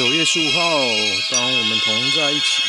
[0.00, 0.80] 九月十五号，
[1.30, 2.62] 当我们同在一起。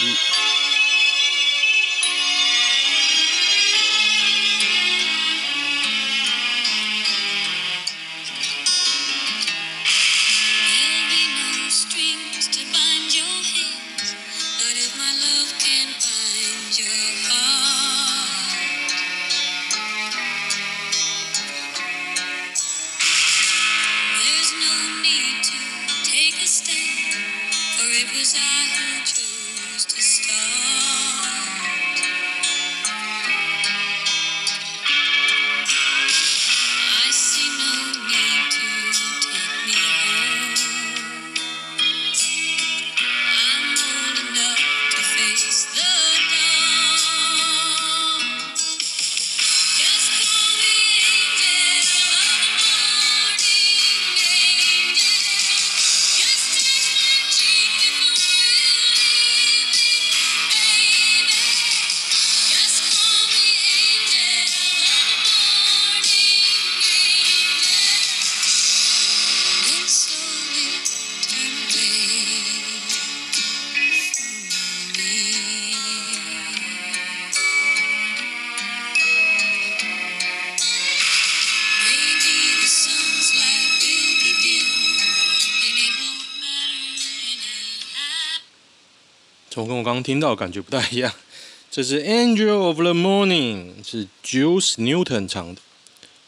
[89.54, 91.14] 从跟我刚刚听到感觉不太一样，
[91.70, 95.60] 这是《Angel of the Morning》，是 Juice Newton 唱的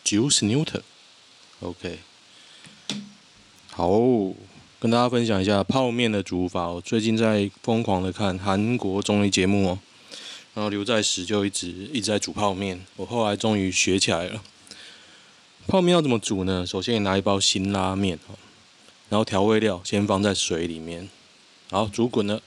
[0.03, 1.99] ，Juice Newton，OK，
[3.71, 3.89] 好，
[4.77, 6.67] 跟大家分享一下泡面的煮法。
[6.67, 9.79] 我最近在疯狂的看韩国综艺节目哦，
[10.53, 14.44] 然后刘在石就一直一直在煮泡面，我后来终于学起来了。
[15.66, 16.67] 泡面要怎么煮呢？
[16.67, 18.19] 首先你拿一包辛拉面，
[19.07, 21.09] 然后调味料先放在水里面，
[21.71, 22.41] 好，煮滚了。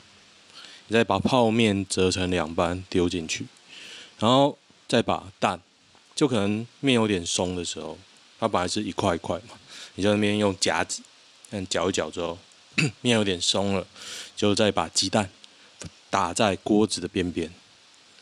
[0.89, 3.47] 你再把泡面折成两半丢进去，
[4.19, 5.61] 然后再把蛋，
[6.15, 7.99] 就可能面有点松的时候，
[8.39, 9.55] 它本来是一块一块嘛，
[9.97, 11.03] 你在那边用夹子，
[11.51, 12.39] 嗯，搅一搅之后，
[13.01, 13.87] 面有点松了，
[14.37, 15.29] 就再把鸡蛋
[16.09, 17.51] 打在锅子的边边，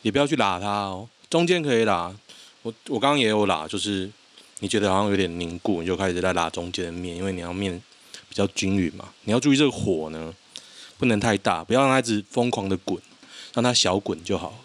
[0.00, 2.14] 也不要去拉它哦，中间可以拉。
[2.62, 4.10] 我我刚刚也有拉，就是
[4.60, 7.78] 你觉得好像有点凝固，你就开始在拉中间的面，因为你要面
[8.26, 10.34] 比较均匀嘛，你要注意这个火呢。
[10.98, 13.00] 不能太大，不要让它一直疯狂的滚，
[13.52, 14.60] 让它小滚就好。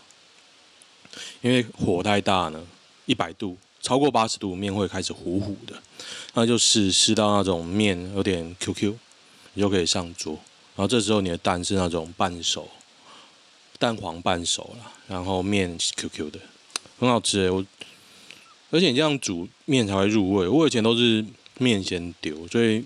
[1.42, 2.66] 因为火太大呢，
[3.06, 5.74] 一百度超过八十度，面会开始糊糊的。
[6.34, 8.94] 那就试试到那种面有点 QQ，
[9.54, 10.34] 你就可以上桌。
[10.76, 12.70] 然后这时候你的蛋是那种半熟，
[13.78, 16.40] 蛋黄半熟了，然后面 QQ 的，
[17.00, 17.50] 很好吃诶。
[17.50, 17.66] 我
[18.70, 20.48] 而且你这样煮面才会入味。
[20.48, 21.26] 我以前都是
[21.58, 22.86] 面先丢，所以。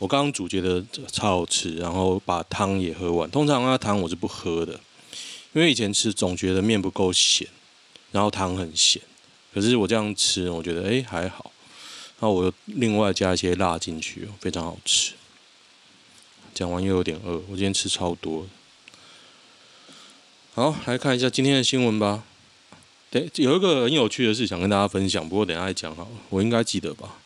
[0.00, 3.30] 我刚刚煮觉得超好吃，然后把汤也喝完。
[3.30, 4.72] 通常那汤我是不喝的，
[5.52, 7.46] 因为以前吃总觉得面不够咸，
[8.10, 9.02] 然后汤很咸。
[9.52, 11.52] 可是我这样吃，我觉得哎还好。
[12.18, 15.12] 然后我又另外加一些辣进去，非常好吃。
[16.54, 18.46] 讲完又有点饿，我今天吃超多。
[20.54, 22.24] 好，来看一下今天的新闻吧。
[23.10, 27.18] 对，有一个很有趣的事想跟大家分享，不过等下再讲好了，我应该记得吧。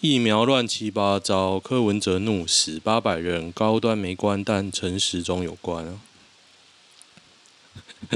[0.00, 6.00] 疫苗乱七八糟，柯文哲怒死八百人，高端没关，但陈时中有关啊！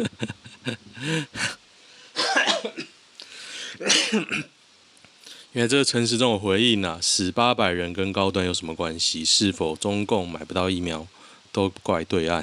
[5.52, 9.22] 因为这个陈时中有回应呐，死八百人跟高端有什么关系？
[9.22, 11.06] 是否中共买不到疫苗，
[11.52, 12.42] 都怪对岸？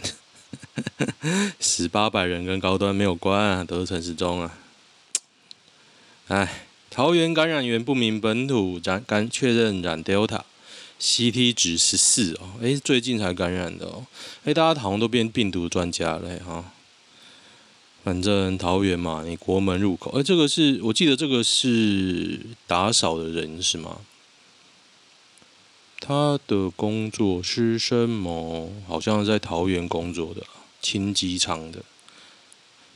[1.60, 4.60] 死八百人跟高端没有关啊，都是陈时中啊！
[6.28, 6.68] 哎。
[6.92, 14.06] 桃园感染源不明本土染感确认染 Delta，CT 值十四哦，哎，最近才感染的哦，
[14.44, 16.74] 哎，大家好像都变病毒专家了哈。
[18.04, 24.00] 反正桃园嘛，你国门入口，哎，这个是我记得这个是打扫的人是吗？
[26.02, 28.70] 他的工作是什么？
[28.86, 30.44] 好像在桃园工作的，
[30.82, 31.84] 清机舱的。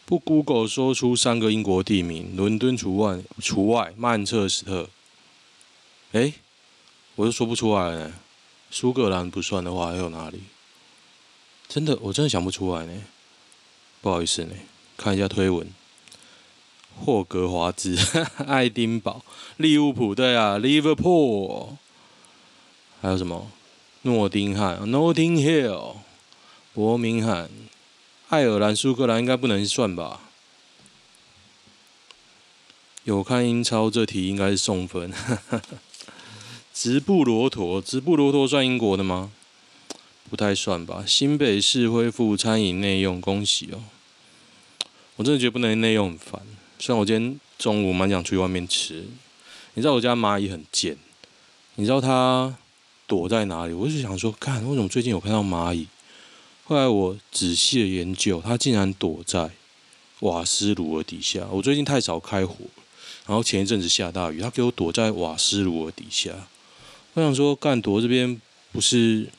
[0.06, 4.88] 不，Google 说出三个英国地名，伦敦除外，除外，曼彻斯特。
[6.12, 6.34] 哎，
[7.16, 8.14] 我都说不出来呢。
[8.70, 10.44] 苏格兰不算的话，还有哪里？
[11.68, 13.04] 真的，我真的想不出来呢。
[14.02, 14.54] 不好意思呢，
[14.96, 15.68] 看一下推文。
[16.98, 17.98] 霍格华兹、
[18.46, 19.26] 爱丁堡、
[19.58, 21.78] 利物浦，对啊，Liverpool。
[23.02, 23.52] 还有什么？
[24.04, 25.96] 诺丁汉 （Notting Hill）、
[26.74, 27.50] 伯明翰。
[28.30, 30.22] 爱尔兰、苏格兰应该不能算吧？
[33.04, 35.14] 有看英超这题应该是送分，
[36.74, 39.32] 直布罗陀，直布罗陀算英国的吗？
[40.28, 41.04] 不太算吧。
[41.06, 43.84] 新北市恢复餐饮内用，恭喜哦！
[45.18, 46.42] 我真的觉得不能内用很烦。
[46.80, 49.06] 虽然我今天中午蛮想出去外面吃，
[49.76, 50.98] 你知道我家蚂蚁很贱，
[51.76, 52.58] 你知道它
[53.06, 53.74] 躲在哪里？
[53.74, 55.88] 我就想说，看为什么最近有看到蚂蚁？
[56.68, 59.52] 后来我仔细的研究，它竟然躲在
[60.22, 61.48] 瓦斯炉的底下。
[61.52, 62.56] 我最近太少开火，
[63.28, 66.32] 然后前一阵子下大雨，它给我躲在瓦斯炉的底下。
[67.14, 68.42] 我想说，干躲这边
[68.72, 69.30] 不是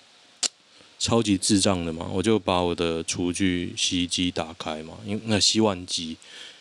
[1.01, 2.09] 超级智障的吗？
[2.13, 6.17] 我就把我的厨具洗衣机打开嘛，因那洗碗机，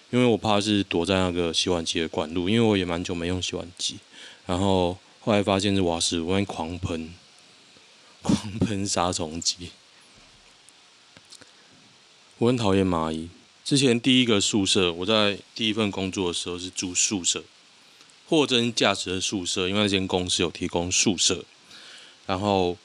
[0.09, 3.97] 因为我怕是躲在那个洗碗机的管路，因为我也蛮久没用洗碗机。
[4.47, 7.13] 然后后来发现是瓦斯炉，外面狂喷，
[8.23, 9.69] 狂喷杀虫剂。
[12.37, 13.29] 我很讨厌蚂蚁。
[13.63, 17.41] 之前第一个宿舍，我在第一份工作的时候是住宿舍，
[18.27, 21.45] 货真价实的宿舍，因为那间公司有提供宿舍，
[22.27, 22.77] 然后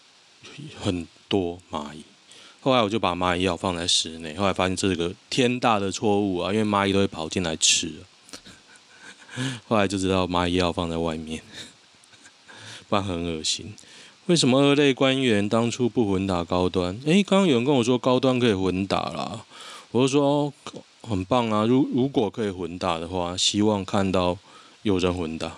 [0.81, 2.05] 很多蚂蚁。
[2.61, 7.93] 后来我就把蚂蚁药放在室内，后来发现这是个天大的错误啊，因为蚂蚁都会跑进来吃。
[9.67, 11.43] 后来就知道蚂蚁药放在外面，
[12.89, 13.75] 不然很恶心。
[14.31, 16.97] 为什么二类官员当初不混打高端？
[17.05, 19.45] 诶，刚刚有人跟我说高端可以混打啦，
[19.91, 20.53] 我就说，
[21.03, 21.67] 很棒啊。
[21.67, 24.39] 如如果可以混打的话，希望看到
[24.85, 25.51] 有人混打。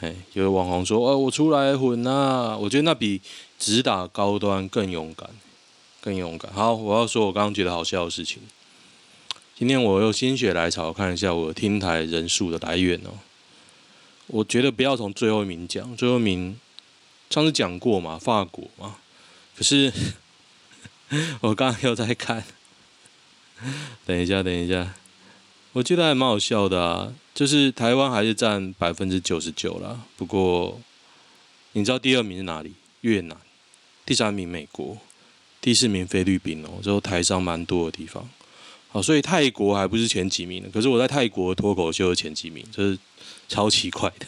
[0.00, 3.22] 诶，有个网红说哦，我出来混啊，我觉得那比
[3.58, 5.30] 只打高端更勇敢，
[6.02, 6.52] 更勇敢。
[6.52, 8.42] 好，我要说我刚刚觉得好笑的事情。
[9.58, 13.16] 今天我又心血来潮看一下我听台人数的来源哦。
[14.26, 16.60] 我觉得不要从最后一名讲，最后一名。
[17.28, 18.96] 上次讲过嘛，法国嘛，
[19.56, 19.92] 可是
[21.40, 22.44] 我刚刚又在看，
[24.04, 24.94] 等一下，等一下，
[25.72, 30.00] 我记得还蛮好笑的啊，就是台湾还是占百分之九十九啦。
[30.16, 30.80] 不过
[31.72, 32.74] 你知道第二名是哪里？
[33.02, 33.36] 越南，
[34.04, 34.98] 第三名美国，
[35.60, 38.28] 第四名菲律宾哦，之后台商蛮多的地方。
[38.88, 42.98] 好，所以泰国还不是前几名，可是我在泰国脱口秀的前几名，这是
[43.48, 44.26] 超奇怪的。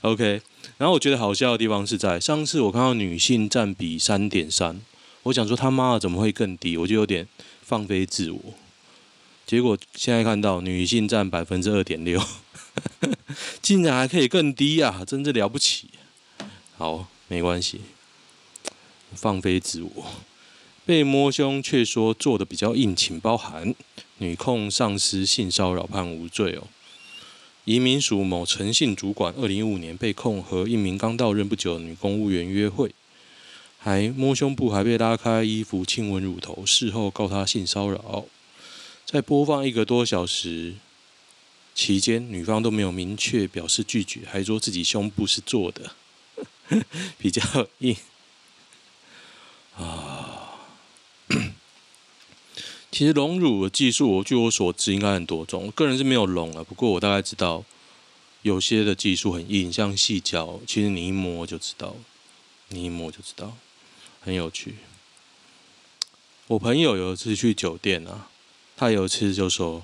[0.02, 0.42] OK。
[0.78, 4.80] 然后我觉得好笑的地方是在上次我看到女性占比三点三，
[5.24, 6.76] 我想说他妈的怎么会更低？
[6.76, 7.26] 我就有点
[7.62, 8.40] 放飞自我。
[9.46, 12.22] 结果现在看到女性占百分之二点六，
[13.60, 15.04] 竟然还可以更低啊！
[15.06, 15.90] 真是了不起。
[16.76, 17.82] 好，没关系，
[19.14, 20.06] 放飞自我。
[20.86, 23.74] 被摸胸却说做的比较硬，请包涵。
[24.18, 26.68] 女控上司性骚扰判无罪哦。
[27.64, 32.94] 移民署某诚信主管，二零一五年被控和一名刚到任不久的女公务员约会，
[33.78, 38.26] 还摸胸部，还被拉开衣服亲吻乳头，事后告他性骚扰。
[39.06, 40.74] 在播放一个多小时
[41.74, 45.92] 期间，女方都没有明确表示拒绝，还说自己胸部是做的，
[47.16, 47.42] 比较
[47.78, 47.96] 硬
[49.76, 50.23] 啊。
[52.94, 55.66] 其实隆乳的技术，我据我所知应该很多种。
[55.66, 57.64] 我个人是没有隆啊，不过我大概知道
[58.42, 61.96] 有些的技术很硬，像细胶，其实你一摸就知道，
[62.68, 63.56] 你一摸就知道，
[64.20, 64.76] 很有趣。
[66.46, 68.28] 我朋友有一次去酒店啊，
[68.76, 69.82] 他有一次就说，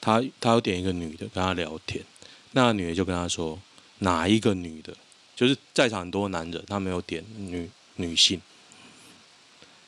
[0.00, 2.04] 他他要点一个女的跟他聊天，
[2.52, 3.60] 那个女的就跟他说
[3.98, 4.96] 哪一个女的，
[5.34, 8.40] 就是在场很多男人，他没有点女女性，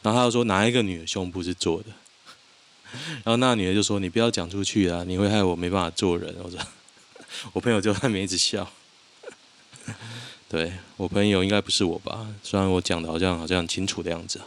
[0.03, 1.91] 然后他就说哪一个女的胸部是做的。
[3.25, 6.59] 然后那女的就说：“你不要讲出去啊，你会害我没办法做人。”我说
[7.53, 8.71] ：“我朋友就在那边一直笑。
[10.49, 12.29] 对”我朋友应该不是我吧？
[12.43, 14.41] 虽然我讲的好像好像很清楚的样子。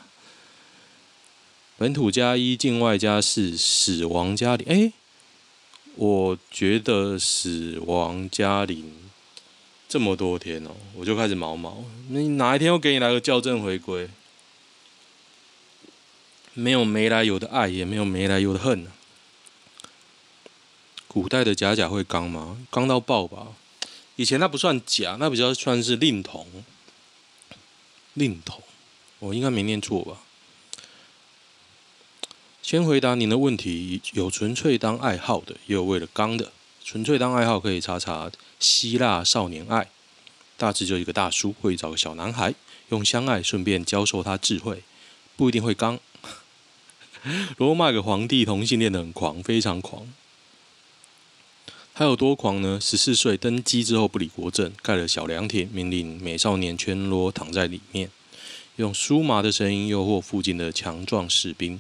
[1.78, 4.66] 本土加一，境外加四，死亡加零。
[4.68, 4.94] 哎，
[5.96, 8.94] 我觉得死亡加零
[9.90, 11.84] 这么多天哦，我就开始毛毛。
[12.08, 14.10] 你哪一天我给你来个校正回归？
[16.58, 18.88] 没有没来由的爱，也没有没来由的恨。
[21.10, 22.66] 古代的假假会刚吗？
[22.72, 23.48] 刚到爆吧。
[24.16, 26.64] 以前那不算假，那比较算是令童。
[28.14, 28.64] 令童，
[29.20, 30.22] 我应该没念错吧？
[32.62, 36.54] 先回答您的问题，有纯粹当爱好的，也有为了刚的。
[36.82, 39.90] 纯粹当爱好可以查查希腊少年爱，
[40.56, 42.56] 大致就一个大叔会找个小男孩，
[42.90, 44.84] 用相爱顺便教授他智慧，
[45.36, 46.00] 不一定会刚。
[47.58, 50.08] 罗马个皇帝同性恋的很狂，非常狂。
[51.94, 52.78] 他有多狂呢？
[52.82, 58.12] 十四岁登基之后不理国政，盖了小凉亭，命令美少年全裸躺在里面，
[58.76, 61.80] 用酥麻的声音诱惑附近的强壮士兵。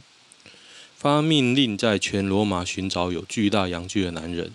[0.95, 4.53] 发命令在全罗马寻找有巨大阳具的男人。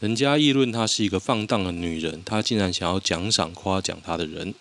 [0.00, 4.54] 人家议论她是一个放荡的女人，她竟然想要奖赏夸奖她的人，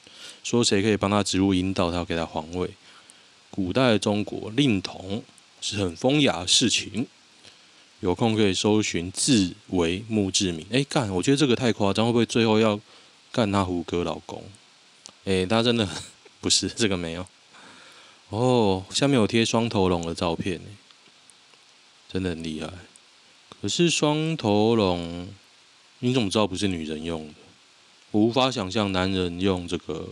[0.44, 2.72] 说谁可以帮她植入阴道，她要给她皇位。
[3.56, 5.24] 古代中国，令同
[5.62, 7.06] 是很风雅的事情。
[8.00, 10.66] 有空可以搜寻字为墓志铭。
[10.72, 12.80] 哎，干，我觉得这个太夸张，会不会最后要
[13.32, 14.44] 干她胡歌老公？
[15.26, 15.88] 哎，他真的
[16.42, 17.28] 不是这个没有。
[18.30, 20.60] 哦，下面有贴双头龙的照片，
[22.12, 22.68] 真的很厉害。
[23.62, 25.28] 可是双头龙，
[26.00, 27.34] 你怎么知道不是女人用的？
[28.10, 30.10] 我无法想象男人用这个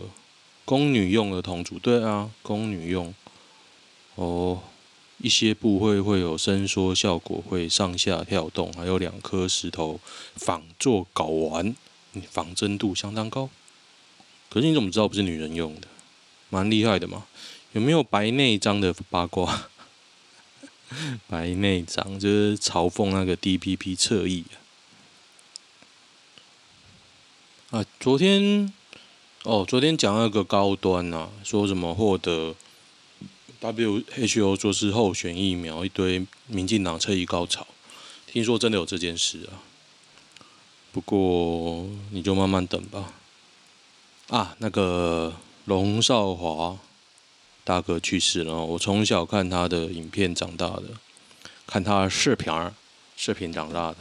[0.64, 1.78] 宫女用的铜柱。
[1.80, 3.12] 对啊，宫女用。
[4.16, 4.62] 哦。
[5.18, 10.00] 一些部位会有伸缩效果，会上下跳动，还有两颗石头
[10.34, 11.76] 仿做睾丸，
[12.28, 13.48] 仿真度相当高。
[14.50, 15.86] 可是你怎么知道不是女人用的？
[16.50, 17.24] 蛮厉害的嘛。
[17.70, 19.70] 有没有白内障的八卦？
[21.28, 24.44] 白内障就是嘲讽那个 DPP 侧翼
[27.70, 27.78] 啊。
[27.78, 28.72] 啊，昨天
[29.44, 32.56] 哦，昨天讲那个高端、啊，说什么获得。
[33.62, 37.64] WHO 说是候选疫苗，一堆民进党侧翼高潮，
[38.26, 39.62] 听说真的有这件事啊。
[40.90, 43.12] 不过你就慢慢等吧。
[44.28, 45.34] 啊，那个
[45.66, 46.76] 龙少华
[47.62, 50.82] 大哥去世了，我从小看他的影片长大的，
[51.64, 52.74] 看他视频儿
[53.16, 53.98] 视频长大的。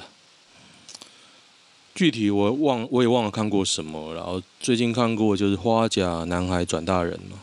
[1.93, 7.37] 具体我忘我也忘了看过什么，然后最近看过就是《花甲男孩转大人》嘛。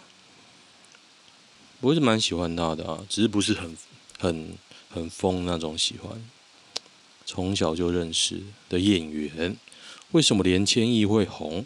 [1.80, 3.76] 我是蛮喜欢他的啊，只是不是很
[4.18, 4.58] 很
[4.90, 6.22] 很疯那种喜欢。
[7.24, 9.56] 从小就认识的演员，
[10.10, 11.64] 为什么连千亿会红？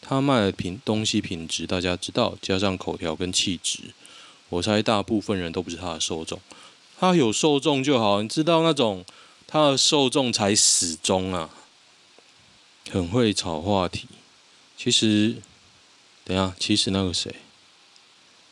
[0.00, 3.94] 他卖的品东西品质大家知道，加上口条跟气质，
[4.48, 6.40] 我猜大部分人都不是他的受众。
[6.98, 9.04] 他有受众就好，你知道那种
[9.46, 11.50] 他的受众才死忠啊，
[12.90, 14.06] 很会炒话题。
[14.76, 15.36] 其实，
[16.24, 17.34] 等一下，其实那个谁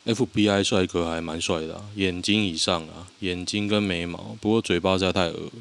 [0.05, 5.51] ？FBI 帅哥还蛮帅的，眼睛以上啊，眼睛跟眉毛，不过嘴巴实在太恶了，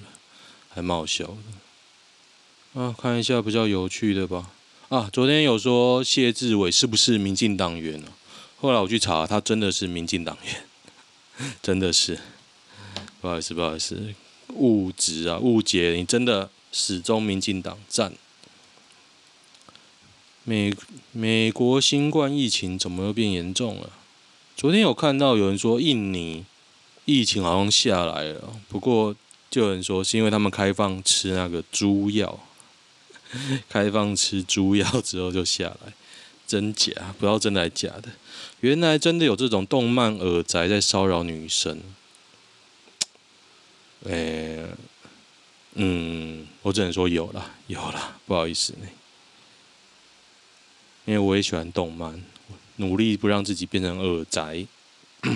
[0.70, 2.80] 还蛮好笑的。
[2.80, 4.50] 啊，看一下比较有趣的吧。
[4.88, 8.12] 啊，昨天有说谢志伟是不是民进党员啊？
[8.60, 12.18] 后来我去查，他真的是民进党员， 真的是。
[13.20, 14.14] 不好意思，不好意思，
[14.54, 18.14] 误植啊，误解，你真的始终民进党赞。
[20.44, 20.74] 美
[21.12, 23.90] 美国新冠疫情怎么又变严重了？
[24.60, 26.44] 昨天有看到有人说印尼
[27.06, 29.16] 疫情好像下来了，不过
[29.48, 32.38] 就有人说是因为他们开放吃那个猪药，
[33.70, 35.94] 开放吃猪药之后就下来，
[36.46, 38.10] 真假不知道真的还假的。
[38.60, 41.80] 原来真的有这种动漫耳宅在骚扰女生。
[44.04, 44.66] 诶、
[45.72, 48.86] 嗯，我只能说有了，有了，不好意思呢，
[51.06, 52.22] 因为我也喜欢动漫。
[52.80, 54.66] 努力不让自己变成耳宅。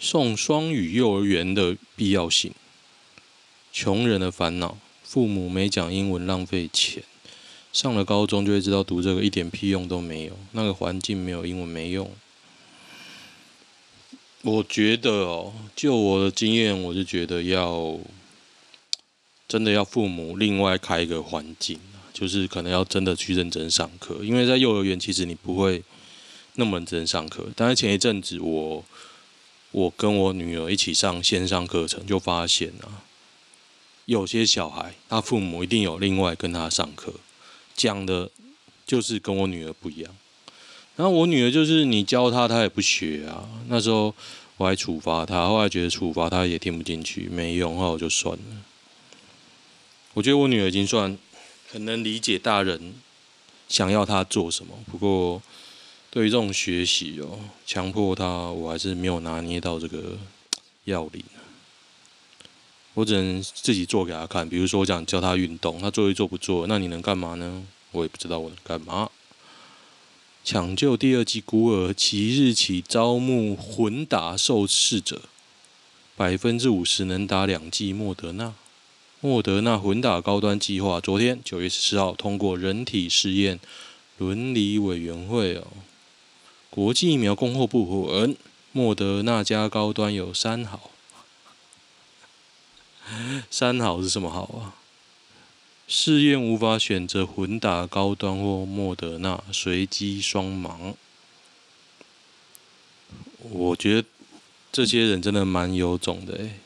[0.00, 2.54] 送双语幼儿园的必要性。
[3.72, 7.02] 穷人的烦恼，父母没讲英文浪费钱，
[7.72, 12.10] 上了高中就会知道读这个一点屁用都没有，那个环境没有英文没用。
[14.42, 17.98] 我觉得哦，就我的经验，我就觉得要
[19.48, 21.80] 真的要父母另外开一个环境。
[22.18, 25.80] 就是可能要真的去认真上课，因为在幼儿园其实你不会
[26.54, 27.46] 那么认真上课。
[27.54, 28.84] 但是前一阵子我
[29.70, 33.06] 我跟我女儿一起上线上课程，就发现啊，
[34.06, 37.14] 有些小孩他父母一定有另外跟他上课，
[37.76, 38.28] 讲的
[38.84, 40.12] 就是跟我女儿不一样。
[40.96, 43.48] 然后我女儿就是你教她，她也不学啊。
[43.68, 44.12] 那时候
[44.56, 48.42] 我还处罚她，后来觉得处罚她也听不进去，没用，后来我就算了。
[50.14, 51.16] 我觉得我女儿已经算。
[51.70, 52.94] 很能理解大人
[53.68, 55.42] 想要他做什么，不过
[56.10, 60.16] 对于这种学习哦，强迫他，我还是没有拿捏到这个
[60.84, 61.22] 要领。
[62.94, 67.64] 我只能自己做给他看，比如说我想教他运动，他做一做不做，那你能干嘛呢？
[67.92, 69.10] 我也不知道我能干嘛。
[70.42, 75.20] 抢救第二季孤儿，即日起招募混打受试者，
[76.16, 78.54] 百分之五十能打两剂莫德纳。
[79.20, 83.58] 莫德纳混打高端计划昨天九月十四号通过人体试验
[84.16, 85.66] 伦理委员会哦。
[86.70, 88.36] 国际疫苗供货不稳，
[88.70, 90.92] 莫德纳加高端有三好。
[93.50, 94.78] 三好是什么好啊？
[95.88, 100.94] 试验无法选择混打高端或莫德纳，随机双盲。
[103.40, 104.06] 我觉得
[104.70, 106.60] 这些人真的蛮有种的诶。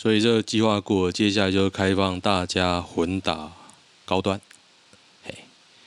[0.00, 3.50] 所以这个计划过，接下来就开放大家混打
[4.04, 4.40] 高端，
[5.24, 5.34] 嘿，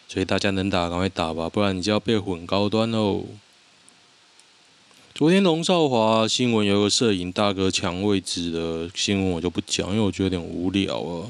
[0.09, 3.23] 所以大家能打赶快打吧，不然你就要被混高端喽。
[5.15, 11.29] 昨天龙少华新闻有个摄影大哥抢位置的新闻，我就不讲，因为我觉得有点无聊啊。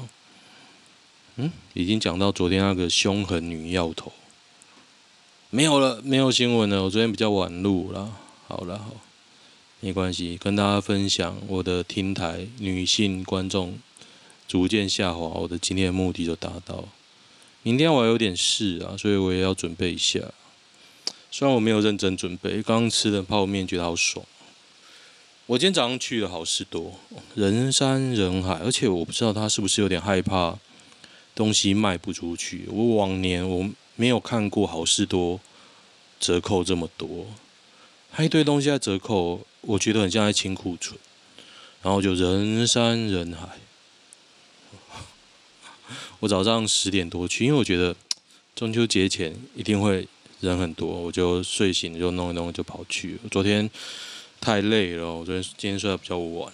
[1.36, 4.10] 嗯，已经讲到昨天那个凶狠女药头，
[5.50, 6.82] 没有了，没有新闻了。
[6.82, 8.10] 我昨天比较晚录了，
[8.48, 8.90] 好了好。
[9.84, 13.80] 没关系，跟大家分享我的听台女性观众
[14.46, 16.84] 逐渐下滑，我的今天的目的就达到。
[17.64, 20.20] 明天我还有点事啊，所以我也要准备一下。
[21.32, 24.24] 虽然我没有认真准备，刚刚吃的泡面觉得好爽。
[25.46, 26.94] 我今天早上去了好事多，
[27.34, 30.56] 人山人海，而且我不知道他是不是有点害怕
[31.34, 32.68] 东西卖不出去。
[32.70, 35.40] 我往年我没有看过好事多
[36.20, 37.26] 折扣这么多。
[38.12, 40.98] 还一堆东西在折扣，我觉得很像在清库存，
[41.82, 43.58] 然后就人山人海。
[46.20, 47.96] 我早上十点多去，因为我觉得
[48.54, 50.06] 中秋节前一定会
[50.40, 53.18] 人很多，我就睡醒就弄一弄就跑去。
[53.30, 53.70] 昨天
[54.40, 56.52] 太累了，我昨天今天睡得比较晚，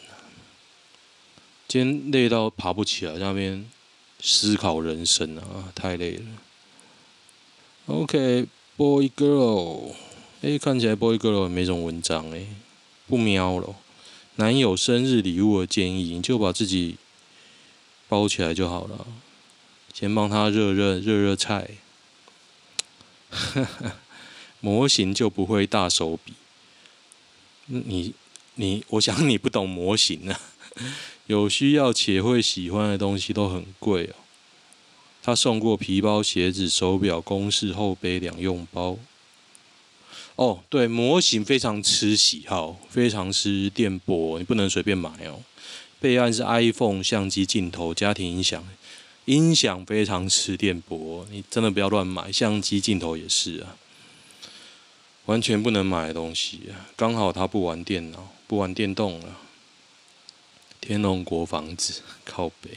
[1.67, 3.69] 今天累到爬不起来，在那边
[4.21, 6.25] 思考人生啊，太累了。
[7.87, 9.95] OK，boy girl。
[10.43, 12.47] 哎，看起来 boy girl 也没什么文章哎，
[13.09, 13.75] 不瞄了。
[14.37, 16.97] 男友生日礼物的建议，你就把自己
[18.09, 19.07] 包起来就好了，
[19.93, 21.71] 先帮他热热热热菜。
[24.61, 26.35] 模型就不会大手笔。
[27.67, 28.15] 你
[28.55, 30.41] 你，我想你不懂模型啊。
[31.27, 34.15] 有需要且会喜欢的东西都很贵哦。
[35.23, 38.97] 他送过皮包、鞋子、手表、公事后背两用包。
[40.39, 45.43] 哦，对，模型非常吃喜好，非常吃电波，你不能随便买哦。
[45.99, 48.65] 备案是 iPhone 相机镜头、家庭音响，
[49.25, 52.31] 音响非常吃电波，你真的不要乱买。
[52.31, 53.75] 相机镜头也是啊，
[55.27, 56.87] 完全不能买的东西啊。
[56.95, 59.39] 刚好他不玩电脑，不玩电动了。
[60.81, 62.71] 天龙国房子靠北，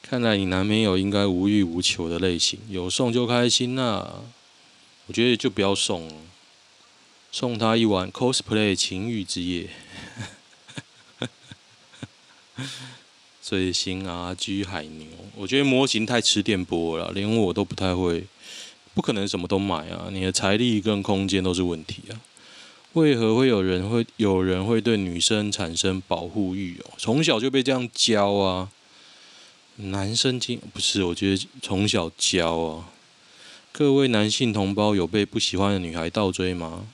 [0.00, 4.22] 看来你男朋友应该无欲无求的类型，有送就开心呐、啊。
[5.08, 6.14] 我觉得就不要送了，
[7.32, 9.70] 送他一碗 cosplay 情欲之夜。
[13.40, 18.26] 最新 RG 海牛，我觉得模型太吃电波了，连我都不太会，
[18.92, 20.10] 不可能什么都买啊！
[20.12, 22.20] 你的财力跟空间都是问题啊！
[22.92, 26.92] 为何会有人会有人会对女生产生保护欲哦？
[26.98, 28.70] 从小就被这样教啊！
[29.76, 32.90] 男生经不是，我觉得从小教啊。
[33.78, 36.88] 各位男性同胞有被不喜欢的女孩倒追吗？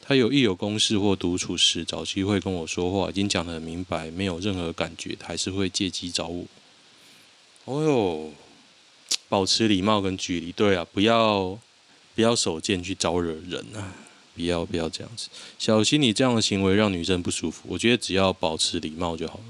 [0.00, 6.46] 他有一有公事或独处时找机会跟我说话，已经讲得很明白，没有任何感觉，还是会借机找我。
[7.66, 8.30] 哦哟，
[9.28, 11.58] 保持礼貌跟距离，对啊，不要
[12.14, 13.92] 不要手贱去招惹人啊，
[14.34, 17.64] 不要不要这样子，小心你这样的行为让女生不舒服。
[17.68, 19.44] 我觉得只要保持礼貌就好了。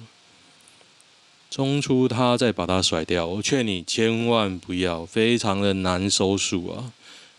[1.48, 6.92] 中出他再把他甩掉，我劝你千万不要，非常的难收束啊！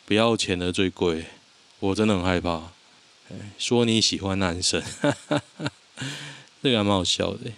[0.05, 1.25] 不要钱的最贵，
[1.79, 2.71] 我真的很害怕。
[3.59, 5.71] 说你喜欢男生，哈哈哈，
[6.63, 7.51] 这个还蛮好笑的。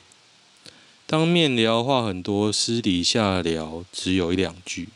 [1.06, 4.90] 当面聊话很多，私底下聊只有一两句。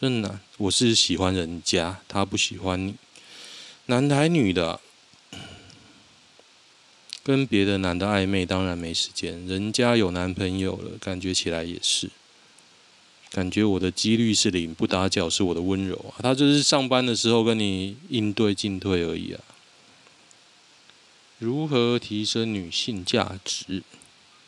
[0.00, 2.94] 真的，我是喜欢人家，他不喜欢你，
[3.86, 4.80] 男的还女的？
[7.28, 9.46] 跟别的男的暧昧，当然没时间。
[9.46, 12.08] 人家有男朋友了，感觉起来也是。
[13.30, 16.16] 感觉我的几率是零，不打搅是我的温柔啊。
[16.22, 19.40] 他就是上班的时候跟你应对进退而已啊。
[21.38, 23.82] 如何提升女性价值？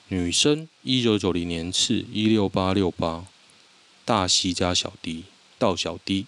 [0.09, 3.27] 女生一九九零年次一六八六八，
[4.07, 5.25] 大西加小 D
[5.59, 6.25] 到小 D，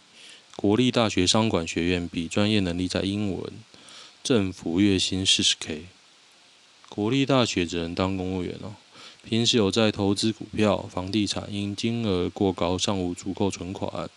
[0.57, 3.51] 国立大学商管学院比，专业能力在英文，
[4.23, 5.87] 政府月薪四十 K。
[6.95, 8.75] 国立大学只能当公务员哦。
[9.25, 14.11] 平时有在投资股票、房地产，因金额过高尚无足够存款。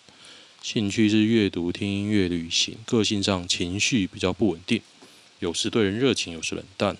[0.61, 2.75] 兴趣是阅读、听音乐、旅行。
[2.85, 4.81] 个性上情绪比较不稳定，
[5.39, 6.97] 有时对人热情，有时冷淡。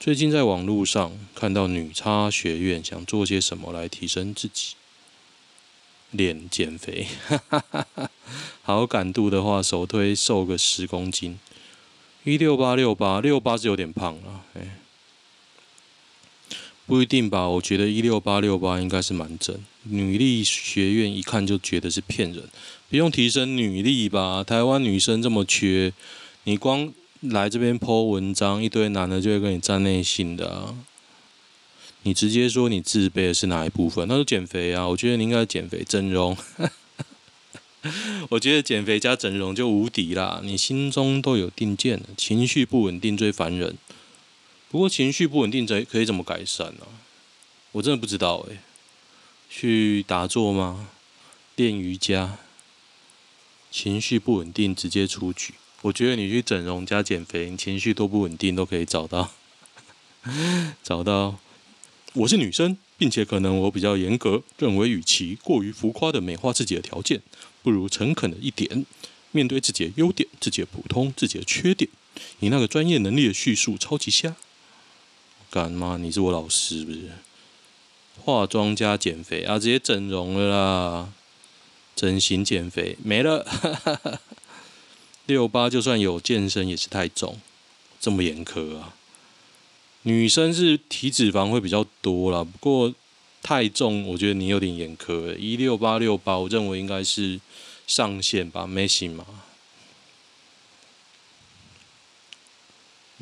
[0.00, 4.76] 最近在网络上看到女差学院想做些什么来提升自己，
[6.10, 7.06] 练减肥，
[8.62, 11.38] 好感度的话，首推瘦个十公斤。
[12.24, 14.78] 一六八六八六八是有点胖了，哎，
[16.86, 17.46] 不一定吧？
[17.46, 19.58] 我觉得一六八六八应该是蛮正。
[19.82, 22.48] 女力学院一看就觉得是骗人，
[22.88, 24.42] 不用提升女力吧？
[24.42, 25.92] 台湾女生这么缺，
[26.44, 30.74] 你光来这边 po 文章，一堆男的就会跟你站内信的。
[32.04, 34.08] 你直接说你自卑的是哪一部分？
[34.08, 36.34] 他说减肥啊，我觉得你应该减肥整容。
[38.30, 40.40] 我觉得减肥加整容就无敌啦！
[40.42, 43.76] 你心中都有定见了，情绪不稳定最烦人。
[44.70, 46.86] 不过情绪不稳定怎可以怎么改善呢、
[47.72, 48.58] 我真的不知道哎。
[49.50, 50.88] 去打坐吗？
[51.54, 52.38] 练瑜伽？
[53.70, 55.54] 情绪不稳定直接出局。
[55.82, 59.32] 我觉得你去整容加减肥，你情绪都不稳定都可以找到，
[60.82, 61.38] 找到。
[62.14, 67.20] 我是女生，并且可能我比较严格，认为与其过于浮夸的美化自己的条件，
[67.64, 68.84] 不如诚恳的一点，
[69.32, 71.90] 面对自己的优点、自己的普通、自己的缺点。
[72.40, 74.36] 你那个专业能力的叙述超级瞎，
[75.50, 75.96] 干嘛？
[75.98, 77.10] 你是我老师是不是？
[78.22, 81.12] 化妆加减肥啊，直接整容了啦！
[81.96, 83.46] 整形减肥没了，
[85.26, 87.40] 六八就算有健身也是太重，
[87.98, 88.94] 这么严苛啊？
[90.02, 92.94] 女生是体脂肪会比较多啦，不过
[93.44, 95.36] 太重，我觉得你有点严苛。
[95.36, 97.38] 一六八六八，我认为应该是
[97.86, 99.26] 上限吧，没行嘛。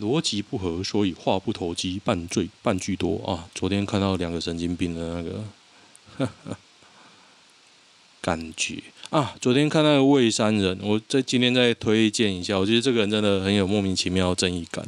[0.01, 3.51] 逻辑不合，所以话不投机半醉半句多啊！
[3.53, 5.45] 昨天看到两个神经病的那个
[6.19, 6.57] 呵呵
[8.23, 8.81] 感觉
[9.11, 14.87] 啊，昨天看那个蔚山人，我在今天再推荐一下，我觉得这个人真的很有莫名其妙的正义感。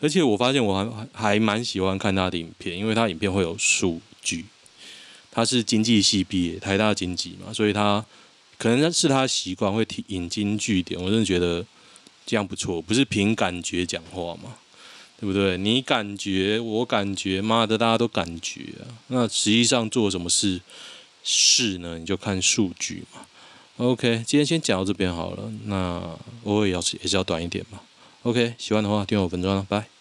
[0.00, 4.44] 而且我发现我还还蛮喜欢看他的影片，因为他影片会有数据。
[5.34, 8.02] 他是经济系毕业，台大经济嘛，所以他
[8.56, 10.98] 可能是他习惯会提引经据典。
[11.02, 11.66] 我真的觉得
[12.24, 14.54] 这样不错，不是凭感觉讲话嘛，
[15.18, 15.58] 对不对？
[15.58, 18.86] 你感觉，我感觉，妈的，大家都感觉啊。
[19.08, 20.60] 那实际上做什么事
[21.24, 21.98] 事呢？
[21.98, 23.26] 你就看数据嘛。
[23.78, 25.50] OK，今天先讲到这边好了。
[25.64, 27.80] 那偶尔也要也是要短一点嘛。
[28.22, 29.93] OK，喜欢的话订阅我粉专了，拜。